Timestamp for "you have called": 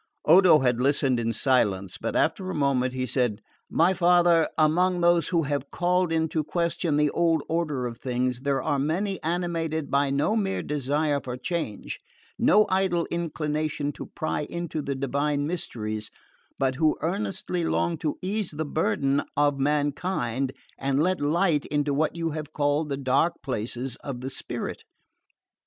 22.15-22.89